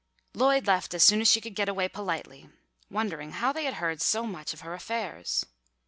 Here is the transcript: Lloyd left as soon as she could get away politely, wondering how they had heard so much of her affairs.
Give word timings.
Lloyd 0.33 0.65
left 0.65 0.95
as 0.95 1.03
soon 1.03 1.21
as 1.21 1.29
she 1.29 1.39
could 1.39 1.53
get 1.53 1.69
away 1.69 1.87
politely, 1.87 2.49
wondering 2.89 3.33
how 3.33 3.51
they 3.51 3.65
had 3.65 3.75
heard 3.75 4.01
so 4.01 4.25
much 4.25 4.51
of 4.51 4.61
her 4.61 4.73
affairs. 4.73 5.45